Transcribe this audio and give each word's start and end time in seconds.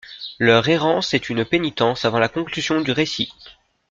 Leur 0.39 0.67
errance 0.67 1.13
est 1.13 1.29
une 1.29 1.45
pénitence 1.45 2.05
avant 2.05 2.17
la 2.17 2.27
conclusion 2.27 2.81
du 2.81 2.91
récit. 2.91 3.31